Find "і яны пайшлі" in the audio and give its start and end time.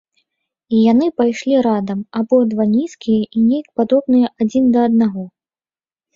0.77-1.55